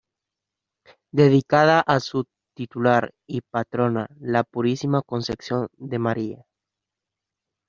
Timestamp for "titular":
2.57-3.11